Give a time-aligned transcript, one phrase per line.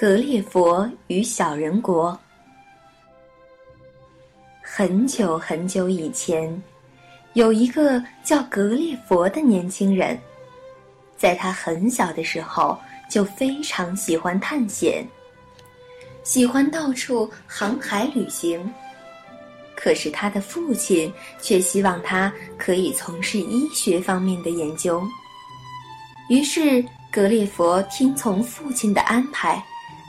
[0.00, 2.16] 格列佛与小人国。
[4.62, 6.62] 很久很久以前，
[7.32, 10.16] 有一个叫格列佛的年轻人，
[11.16, 12.78] 在他很小的时候
[13.10, 15.04] 就非常喜欢探险，
[16.22, 18.72] 喜欢到处航海旅行。
[19.74, 25.02] 可是他的父亲却希望他可以从事医学方面的研究。
[26.30, 29.60] 于是格列佛听从父亲的安排，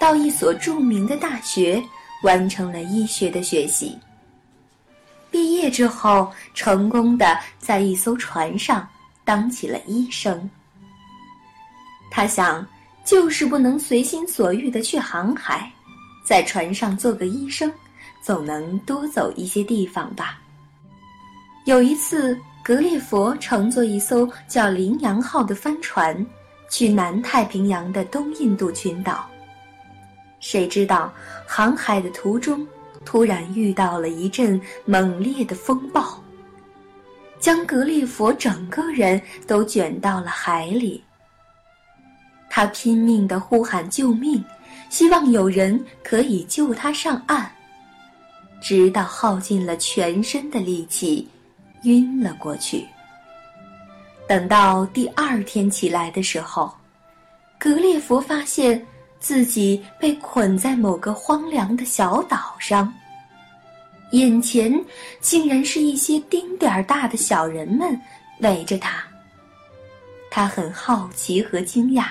[0.00, 1.80] 到一所著名的大学
[2.24, 3.96] 完成了医学的学习。
[5.30, 8.88] 毕业之后，成功的在一艘船上
[9.24, 10.50] 当起了医生。
[12.10, 12.66] 他想，
[13.04, 15.70] 就是不能随心所欲的去航海，
[16.24, 17.72] 在船上做个医生，
[18.20, 20.40] 总能多走一些地方吧。
[21.66, 22.36] 有一次。
[22.62, 26.14] 格列佛乘坐一艘叫“羚羊号”的帆船，
[26.68, 29.29] 去南太平洋的东印度群岛。
[30.40, 31.12] 谁知道
[31.46, 32.66] 航海的途中，
[33.04, 36.20] 突然遇到了一阵猛烈的风暴，
[37.38, 41.02] 将格列佛整个人都卷到了海里。
[42.48, 44.44] 他拼命地呼喊救命，
[44.88, 47.48] 希望有人可以救他上岸，
[48.60, 51.28] 直到耗尽了全身的力气。
[51.84, 52.86] 晕了过去。
[54.28, 56.70] 等到第二天起来的时候，
[57.58, 58.86] 格列佛发现
[59.20, 62.92] 自己被捆在某个荒凉的小岛上，
[64.10, 64.72] 眼前
[65.20, 67.96] 竟然是一些丁点儿大的小人们
[68.40, 69.04] 围着他。
[70.30, 72.06] 他很好奇和惊讶，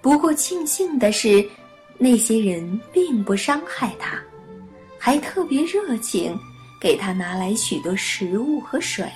[0.00, 1.46] 不过庆幸的是，
[1.98, 4.18] 那些人并不伤害他，
[4.98, 6.36] 还特别热情。
[6.78, 9.06] 给他拿来许多食物和水。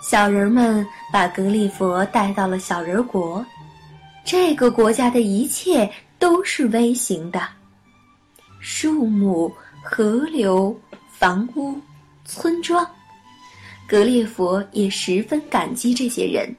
[0.00, 3.44] 小人们把格列佛带到了小人国，
[4.30, 7.48] 这个国家的一切都是微型的，
[8.60, 9.50] 树木、
[9.82, 10.78] 河流、
[11.10, 11.74] 房屋、
[12.26, 12.86] 村庄。
[13.88, 16.54] 格列佛也十分感激这些人，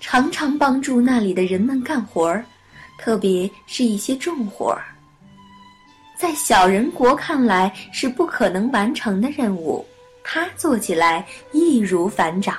[0.00, 2.44] 常常帮助那里的人们干活儿，
[2.98, 4.84] 特别是一些重活儿。
[6.18, 9.86] 在小人国看来是不可能完成的任务，
[10.24, 12.56] 他做起来易如反掌。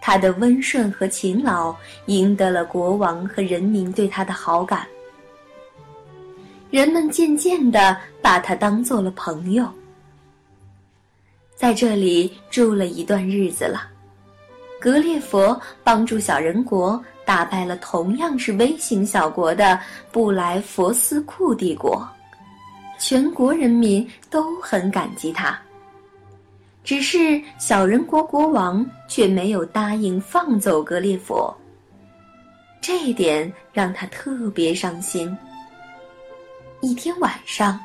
[0.00, 1.74] 他的温顺和勤劳
[2.06, 4.86] 赢得了国王和人民对他的好感，
[6.70, 9.68] 人们渐渐地把他当做了朋友。
[11.54, 13.88] 在这里住了一段日子了，
[14.80, 17.02] 格列佛帮助小人国。
[17.22, 19.78] 打败了同样是微型小国的
[20.10, 22.04] 布莱佛斯库帝国，
[22.98, 25.56] 全国人民都很感激他。
[26.82, 31.54] 只是小人国国王却没有答应放走格列佛，
[32.80, 35.36] 这一点让他特别伤心。
[36.80, 37.78] 一天晚上，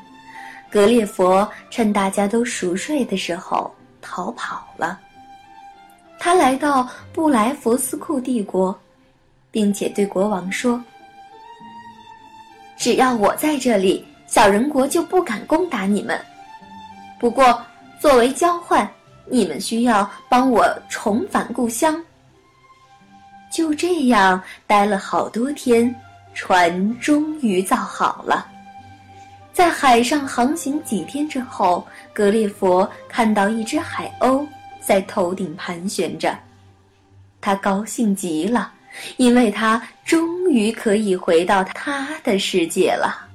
[0.70, 5.00] 格列佛趁大家都熟睡的时候逃跑了。
[6.18, 8.76] 他来到布莱佛斯库帝国。
[9.48, 10.84] 并且对国王说
[12.76, 16.20] ：“只要我在这里，小人国就不敢攻打你们。
[17.18, 17.58] 不过，
[18.00, 18.88] 作为交换，
[19.26, 22.02] 你们需要帮我重返故乡。”
[23.52, 25.94] 就这样，待了好多天，
[26.34, 28.46] 船终于造好了。
[29.52, 34.46] 在海上航行几天之后，格列佛看到一只海鸥
[34.80, 36.38] 在头顶盘旋着，
[37.40, 38.72] 他高兴极了。
[39.18, 43.25] 因为他终于可以回到他的世界了。